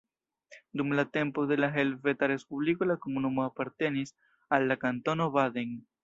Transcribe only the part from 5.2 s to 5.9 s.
Baden.